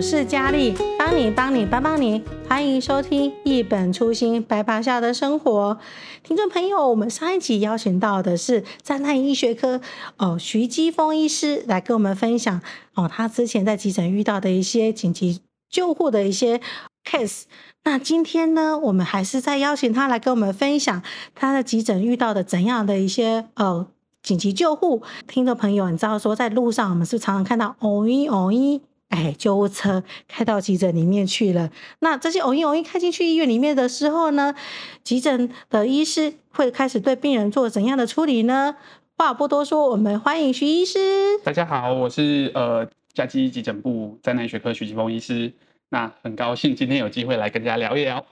[0.00, 5.78] 我是佳丽，帮你帮你帮帮你，欢迎收听一本初心白袍下的生活。
[6.22, 9.82] 听众朋友，我们上一集邀请到的是灾难医学科
[10.16, 12.62] 哦徐基峰医师来跟我们分享
[12.94, 16.62] 哦他之前在急诊遇到的一些紧急救护的一些
[17.04, 17.42] case。
[17.84, 21.02] 那今天呢，我们还是再邀请他来跟我们分享
[21.34, 23.86] 他的急诊遇到的怎样的一些呃
[24.22, 25.02] 紧急救护。
[25.28, 28.80] 听众朋友，你知道说在路上我们是常常看到哦咦哦咦。
[29.10, 31.70] 哎，救护车开到急诊里面去了。
[31.98, 34.54] 那这些偶一偶一开进去医院里面的时候呢，
[35.04, 38.76] 急诊的医师会开始对病人做怎样的处理呢？
[39.16, 41.38] 话不多说，我们欢迎徐医师。
[41.44, 45.52] 大家好，我是呃嘉基急诊部灾难学科徐基峰医师。
[45.90, 48.24] 那很高兴今天有机会来跟大家聊一聊。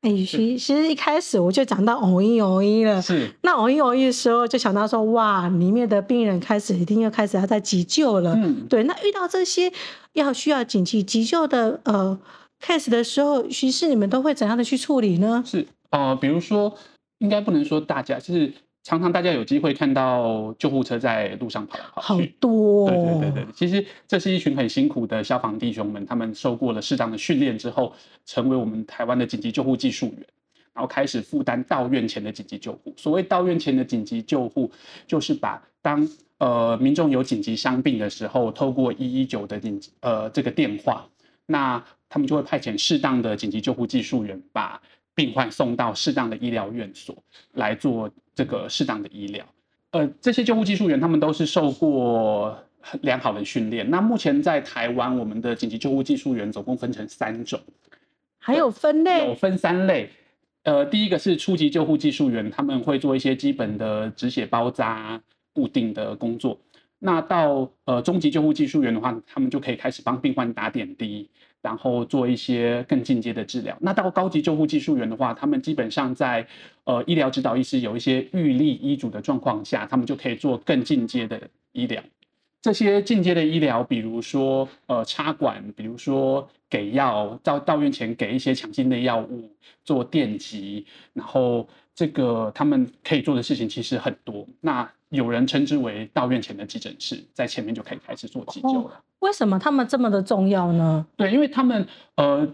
[0.00, 8.34] 哎，其实一开始我就讲到偶一偶一了，是那偶一偶一的时候就想到说，哇，里面的病人开始一定要开始要在急救了。
[8.34, 9.72] 嗯，对，那遇到这些
[10.12, 12.18] 要需要紧急急救的呃
[12.60, 15.42] case 的时候，其实你们都会怎样的去处理呢？
[15.46, 16.74] 是呃，比如说，
[17.18, 18.52] 应该不能说大家就是。
[18.84, 22.88] 常常大家有机会看到救护车在路上跑来跑去，好多。
[22.90, 27.94] 对对对对，其实这是一群很辛苦的消防弟兄们，他们受过了适当的训练之后，
[28.26, 30.26] 成为我们台湾的紧急救护技术员，
[30.74, 32.92] 然后开始负担到院前的紧急救护。
[32.98, 34.70] 所谓到院前的紧急救护，
[35.06, 41.08] 就是把当呃民众有紧急伤病的时候，透过一一九的紧急呃这个电话，
[41.46, 44.78] 那他们就会派遣适当的紧急救护技术员把。
[45.16, 47.16] 病患送到适当的医疗院所
[47.52, 49.44] 来做这个适当的医疗。
[49.92, 52.58] 呃，这些救护技术员他们都是受过
[53.02, 53.88] 良好的训练。
[53.88, 57.60] 那目前在台湾，我们的紧急救护技术员总共分成三种，
[58.38, 60.10] 还有分类，有分三类。
[60.64, 66.58] 呃，第一个是初级救护技术员，他们会做一些基本的止血、包扎、固定的工作。
[66.98, 71.28] 那到呃中级救护技术员的话，他们就可以开始帮病患打点滴。
[71.64, 73.74] 然后做一些更进阶的治疗。
[73.80, 76.46] 那到高级救护技术员的话，他们基本上在
[76.84, 81.40] 呃医疗指导医师有一些预立医嘱的状况下，他们就可以做更进阶的
[81.72, 82.02] 医疗。
[82.64, 89.50] 这些进阶的医疗，比如说呃插管，比如说给药，到到院前给一些强心的药物，
[89.84, 94.46] 做电击，然后这个他们可以做的事情其实很多。
[94.62, 98.94] 那有人称之为到院前的急诊室，在前面就可以开始做急救了。
[98.94, 101.06] 哦为什么他们这么的重要呢？
[101.16, 102.48] 对，因为他们呃，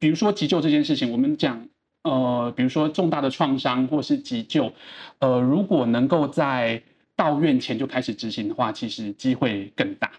[0.00, 1.68] 比如说急救这件事情，我们讲
[2.02, 4.72] 呃，比如说重大的创伤或是急救，
[5.20, 6.82] 呃，如果能够在
[7.16, 10.10] 到院前就开始执行的话，其实机会更大。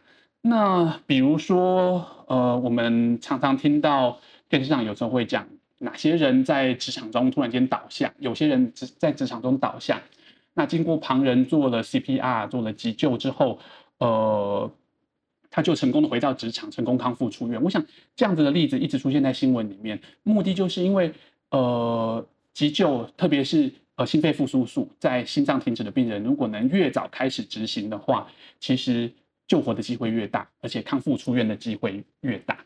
[0.42, 5.48] 那比如说呃，我们常常听到电视上有时候会讲
[5.80, 10.02] 哪些人在职场中突然间倒下，有些人职在职场中倒下，
[10.53, 13.59] 那经过旁人做了 CPR 做了急救之后，
[14.00, 14.72] 呃。
[15.56, 17.62] 他就成功的回到职场，成功康复出院。
[17.62, 21.14] 我想这样子的例子一直出现在新闻里面，目的就是因为
[21.52, 28.28] 呃急救，特别是呃心肺复苏术，在心脏停止的病人，如果能越早开始执行的话，
[28.59, 29.12] 其实
[29.48, 32.58] 救活的机会越大，而且康复出院的机会越大。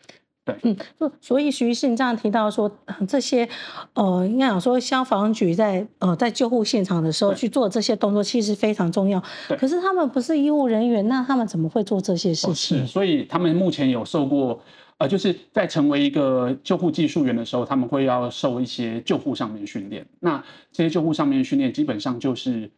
[0.46, 0.78] 对，嗯，
[1.20, 2.72] 所以徐医师，你这样提到说，
[3.06, 3.50] 这些，
[3.96, 9.22] 呃，应该讲说消防局在呃在救护现场的时候去做这些动作，其实非常重要。
[9.50, 12.78] 对，可是他们不是医务人员，那他们怎么会做这些事情？
[12.78, 14.62] 哦，是，所以他们目前有受过，
[14.98, 20.06] 呃，就是在成为一个救护技术员的时候，他们会要受一些救护上面训练。
[20.20, 22.70] 那这些救护上面训练，基本上就是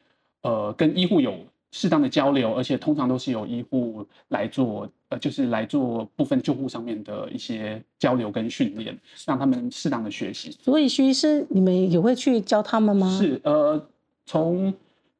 [0.42, 1.38] 呃跟医护有。
[1.72, 8.98] 适当的交流，而且通常都是由医护来做，呃，就是来做部分救护上面的一些交流跟训练，
[9.28, 10.50] 让他们适当的学习。
[10.64, 13.16] 所以徐医师，你们也会去教他们吗？
[13.16, 13.80] 是，呃，
[14.26, 14.74] 从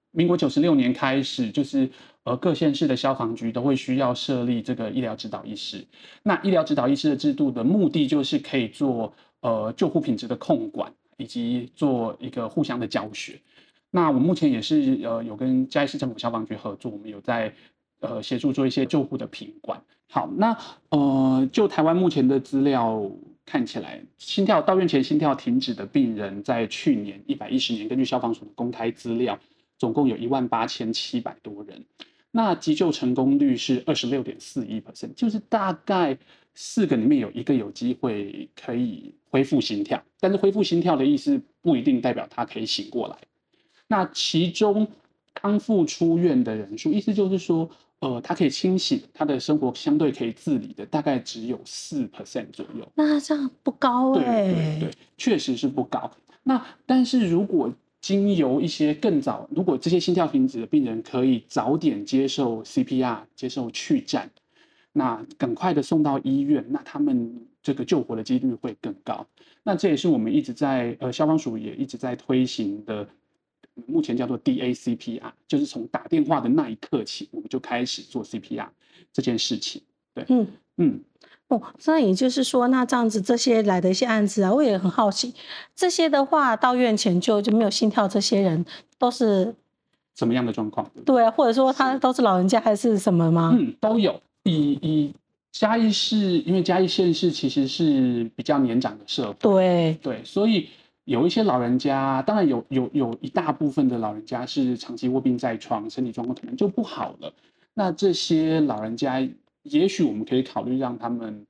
[0.10, 1.88] 民国九十六年开始，就是
[2.30, 5.84] 而各县市的消防局都会需要设立这个医疗指导医师。
[6.22, 13.40] 那医疗指导医师的制度的目的，就是可以做呃救护品质的控管，以及做一个互相的教学。
[13.90, 17.52] 那我目前也是呃有跟嘉义市政府消防局合作，我们有在
[18.02, 19.82] 呃协助做一些救护的品管。
[20.08, 20.56] 好，那
[20.90, 23.10] 呃就台湾目前的资料
[23.44, 29.40] 看起来，心跳到院前心跳停止的病人，在去年一百一十年，根据消防署的公开资料，
[29.80, 31.84] 总共有一万八千七百多人。
[32.32, 36.18] 那急救成功率是二十六点四一 percent，就是大概
[36.54, 43.18] 四个里面有一个有机会可以恢复心跳，但是恢复心跳的意思不一定代表他可以醒过来。
[43.88, 44.88] 那其中
[45.34, 47.68] 康复出院的人数，意思就是说，
[48.00, 52.88] 呃，他可以清醒，他的生活相对可以自理的，大概只有四 percent 左右。
[52.94, 54.54] 那这样不高哎、欸。
[54.54, 56.12] 对对对，确实是不高。
[56.44, 57.74] 那但是如果
[58.10, 64.28] 经由一些更早，如果这些心跳停止的病人可以早点接受 CPR，接受去颤，
[64.94, 69.24] 那赶快的送到医院，那他们这个救活的几率会更高。
[69.62, 73.08] 那这也是我们一直在呃消防署也一直在推行的，
[73.86, 78.70] 目前叫做 DACPR，就是从打电话的那一刻起，我们就开始做 CPR
[79.14, 79.84] 这件事情。
[80.16, 80.48] 对，嗯
[80.78, 81.00] 嗯。
[81.50, 85.34] 哦，那也就是说，那这样子这些来的一些案子啊，我也很好奇，
[85.76, 88.64] 这些的话到院前就就没有心跳，这些人
[89.00, 89.56] 都是
[90.16, 90.88] 什么样的状况？
[91.04, 93.56] 对啊，或者说他都是老人家还是什么吗？
[93.60, 94.22] 嗯，都有。
[94.44, 95.14] 以以
[95.52, 100.70] 嘉义市，因为嘉义县市其实是比较年长的社会，对对，所以
[101.06, 107.34] 有一些老人家，当然有有有一大部分的老人家是长期卧病在床，身体状况可能就不好了。
[107.74, 109.28] 那这些老人家。
[109.64, 111.46] 也许我们可以考虑让他们，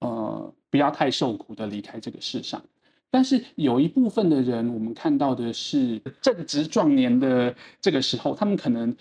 [0.00, 2.62] 呃，不要太受苦的离开这个世上。
[3.10, 8.94] 但是有一部分的人，我们看到的是正值壮年的这个时候，他们可能，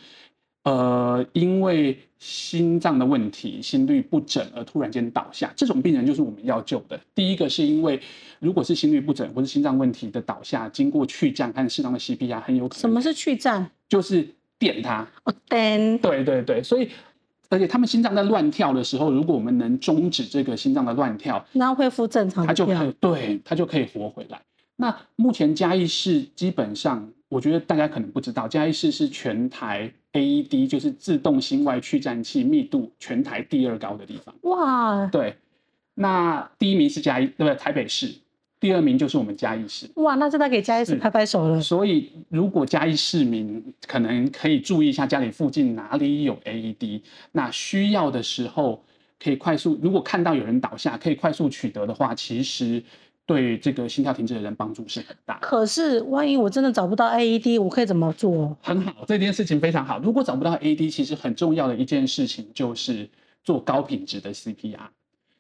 [0.63, 5.51] 呃，因为心脏的问题、心律不整而突然间倒下。
[5.57, 6.97] 这种病人就是我们要救的。
[7.13, 7.99] 第一个是因为，
[8.39, 12.79] 如果是心律不整或是心脏问题的倒下，经过去颤和适当的 CPR，很有可能。
[12.79, 13.69] 什么是去颤？
[13.89, 14.25] 就是
[14.57, 15.05] 电他。
[15.25, 15.97] 哦，电。
[15.97, 16.89] 对对对，所以。
[17.49, 24.41] 而且他们心脏在乱跳的时候，如果我们能终止这个心脏的乱跳，然后恢复正常，他就可以对，他就可以活回来。
[24.75, 34.35] 那目前嘉义市基本上，我觉得大家可能不知道，嘉义市是全台 AED 就是自动心外去颤器密度全台第二高的地方。
[34.41, 35.35] 哇，对，
[35.93, 37.55] 那第一名是嘉义，对不对？
[37.55, 38.13] 台北市。
[38.65, 41.61] 第二名就是我们嘉义市，哇，那真的给嘉义市拍拍手了。
[41.61, 47.01] 所以，如果嘉义市民可能可以注意一下家里附近哪里有 AED，
[47.31, 48.83] 那需要的时候
[49.23, 52.83] 可以快速，如果看到有人倒下，可以快速取得的话，其实
[53.27, 55.37] 对这个心跳停止的人帮助是很大。
[55.43, 58.57] 可是，万一我真的找不到 AED，我可以怎么做？
[58.63, 59.99] 很好，这件事情非常好。
[59.99, 63.07] 如果找不到 AED，其实很重要的一件事情就是
[63.43, 64.87] 做高品质的 CPR。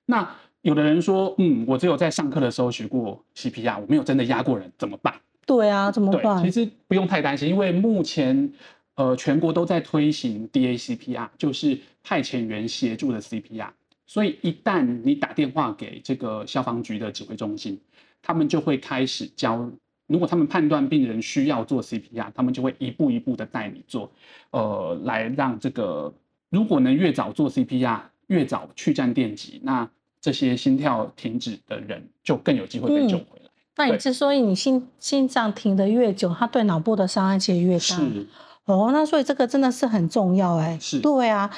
[0.05, 5.13] 那有的人说，嗯，我只有在上课的时候学过 CPR，我没有真的压过人，怎么办？
[5.45, 6.43] 对啊，怎么办？
[6.43, 8.51] 其实不用太担心，因为目前
[8.95, 13.69] 呃全国都在推行 DACPR，就是派遣员协助的 CPR。
[14.07, 17.79] 所以一旦你打电话给这个消防局的指挥中心，
[18.23, 19.69] 他们就会开始教。
[20.07, 24.11] 如果他们判断病人需要做 CPR，他们就会一步一步的带你做，
[24.49, 26.11] 呃，来让这个
[26.49, 29.87] 如果能越早做 CPR，越早去站电击，那。
[30.25, 33.45] 这些心跳停止的人就更有机会被救回来。
[33.45, 37.79] 嗯、那你之所以你心心脏停得越久，它对脑部的伤害其实越大。
[37.79, 38.25] 是
[38.65, 40.77] 哦，那所以这个真的是很重要哎。
[40.81, 41.49] 是，对啊，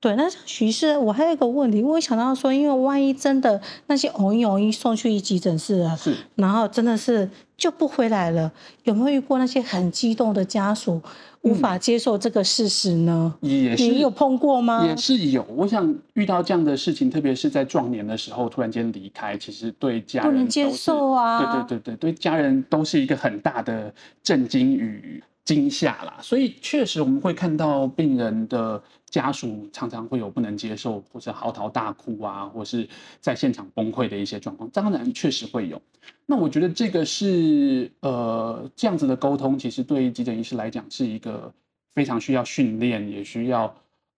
[0.00, 0.14] 对。
[0.16, 8.52] 那徐医师，我还有一个问题，我想到说，因为万一真的那些偶一偶一送去急诊室了，是，然后真的是就不回来了，
[8.84, 11.00] 有没有遇过那些很激动的家属？
[11.42, 13.32] 无法接受这个事实呢？
[13.40, 14.84] 也是，你有碰过吗？
[14.84, 15.46] 也是有。
[15.54, 21.38] 我想遇到这样的事情，特别是在壮年的时候突然间离开，其实对家人不能接受啊。
[21.38, 26.18] 对对对对，对家人都是一个很大的震惊与惊吓啦。
[26.20, 32.86] 所以确实我们会看到病人的家属常常会有不能接受，或者嚎啕大哭啊，或是
[33.20, 34.68] 在现场崩溃的一些状况。
[34.68, 35.80] 当然确实会有。
[36.26, 41.52] 那我觉得这个是呃这样子的沟通，其实对于急诊医师来讲是一个
[41.94, 43.74] 非常需要训练，也需要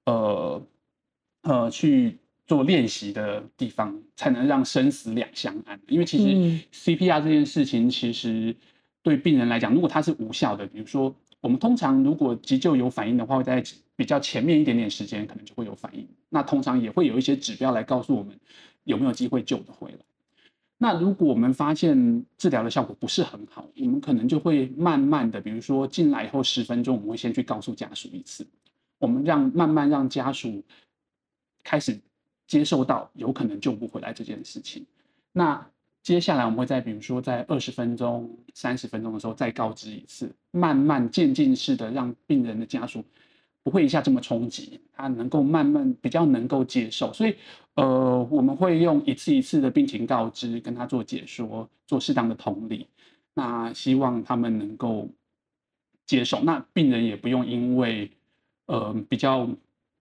[0.07, 0.63] 呃
[1.43, 5.79] 呃去做练习的地方，才能让生死两相安。
[5.87, 6.27] 因为其实
[6.73, 8.57] CPR 这件事情，其实
[9.03, 13.63] 对病人来讲，如果它是无效的，比如说我们通常如果急救有反应的话，会在
[13.97, 16.07] 比较前面一点点时间，可能就会有反应。
[16.29, 18.39] 那通常也会有一些指标来告诉我们
[18.85, 19.99] 有没有机会救得回来。
[20.81, 28.47] 那如果我们发现治疗的效果不是很好，我们可能就会慢慢的，比如说进来以后十分钟，我们会先去告诉家属一次，
[28.99, 30.63] 我们让慢慢让家属
[31.65, 31.99] 开始
[32.47, 34.87] 接受到有可能救不回来这件事情。
[35.33, 35.69] 那
[36.09, 43.05] 接下来我们会在比如说在二十分钟、三十分钟的时候再告知一次，慢慢渐进式的让病人的家属。
[43.63, 47.37] 不会一下这么冲击，他能够慢慢比较能够接受，所以
[47.75, 52.87] 呃，我们会用一次一次的病情告知，跟他做解说，做适当的同理，
[53.35, 55.07] 那希望他们能够
[56.07, 58.11] 接受，那病人也不用因为
[58.65, 59.47] 呃比较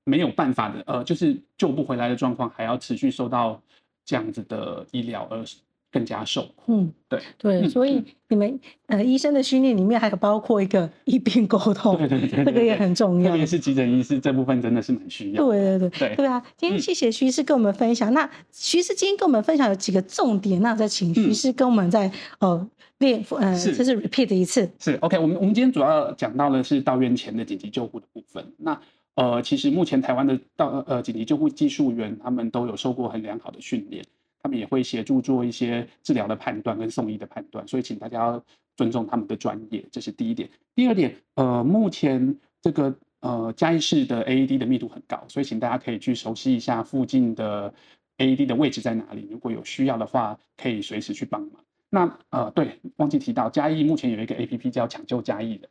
[0.05, 3.61] 没有办法的呃就是救不回来的状况，还要持续受到
[4.05, 5.43] 这样子的医疗而。
[5.91, 13.32] 更加受苦，嗯，对对，嗯、所以你们呃医生的训练里面还有包括一个医病沟通，对对对，这个也很重要。
[13.32, 15.46] 特别是急诊医师这部分真的是蛮需要。
[15.46, 18.12] 对对对对，对啊，今天谢谢徐医师跟我们分享。
[18.12, 24.70] 嗯、那徐医师今天跟我们分享有几个重点，那再请徐医师跟我们再呃练呃，就是 repeat 一次。
[24.79, 28.53] 是 OK，我们我们今天主要讲到的是到院前的紧急救护的部分。
[28.58, 28.79] 那
[29.15, 34.06] 呃，其实目前台湾的到呃紧急救护技术员，他们都有受过很良好的训练，
[34.48, 38.44] 他们也会协助做一些治疗的判断跟送医的判断，所以请大家要
[38.77, 40.50] 尊重他们的专业，这是第一点。
[40.74, 47.74] 第二点，呃，目前这个呃嘉义市的 AED 的密度很高，所以请大家可以去熟悉一下附近的
[48.20, 51.51] AED 的位置在哪里，如果有需要的话，可以随时去帮忙。
[51.89, 55.68] 那呃，对，忘记提到嘉义目前有一个 APP 叫抢救嘉义的。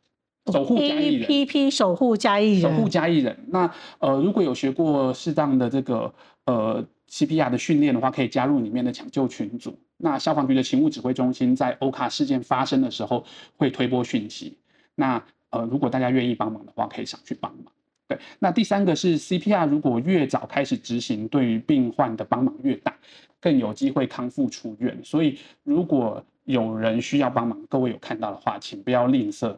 [0.53, 3.35] 守护嘉义人，APP 守护嘉义人，守护嘉义人。
[3.47, 6.13] 那呃，如果有学过适当的这个
[6.45, 9.77] 呃 CPR 的训练的话，可以加入里面的抢救群组。
[9.97, 14.57] 那消防局的勤务指挥中心在欧卡事件发生的时候会推播讯息。
[14.95, 17.73] 那呃，如果大家愿意帮忙的话，可以上去帮忙。
[18.07, 22.95] 对，那第三个是 CPR，如果越早开始执行，对于病患的帮忙越大，
[23.39, 24.97] 更有机会康复出院。
[25.03, 29.57] 所以如果有人需要帮忙，各位有看到的话，请不要吝啬。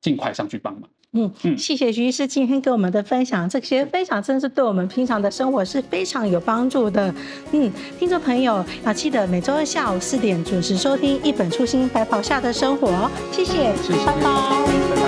[0.00, 0.90] 尽快上去帮忙。
[1.14, 7.14] 嗯嗯，谢谢徐医师今天给我们的分享，这些分享真是对我们平常的生活是非常有帮助的。
[7.52, 12.88] 嗯，听众朋友要记得每周二下午四点准时收听《一本初心白袍下的生活》。
[13.30, 15.03] 谢谢，谢拜拜。